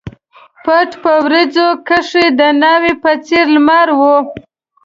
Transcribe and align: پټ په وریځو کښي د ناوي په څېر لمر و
پټ 0.65 0.89
په 1.03 1.11
وریځو 1.25 1.67
کښي 1.87 2.25
د 2.39 2.41
ناوي 2.61 2.93
په 3.03 3.11
څېر 3.25 3.45
لمر 3.55 3.87
و 3.99 4.01